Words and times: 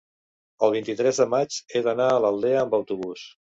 el 0.67 0.73
vint-i-tres 0.75 1.21
de 1.23 1.29
maig 1.35 1.59
he 1.77 1.85
d'anar 1.91 2.11
a 2.17 2.19
l'Aldea 2.27 2.67
amb 2.67 2.79
autobús. 2.83 3.33